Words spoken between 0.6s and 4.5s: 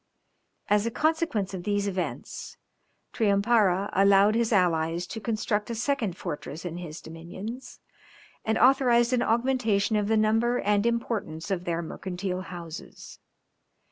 As a consequence of these events, Triumpara allowed